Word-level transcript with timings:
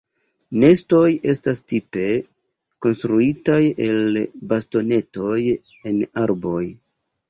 Nestoj 0.61 1.01
estas 1.33 1.61
tipe 1.73 2.07
konstruitaj 2.87 3.61
el 3.91 4.21
bastonetoj 4.57 5.41
en 5.95 6.07
arboj. 6.29 6.65